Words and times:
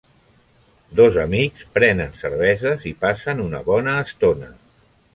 Dos 0.99 1.19
amics 1.25 1.67
prenen 1.77 2.17
cerveses 2.23 2.89
i 2.93 2.97
passen 3.07 3.47
una 3.49 3.65
bona 3.73 3.99
estona. 4.09 4.55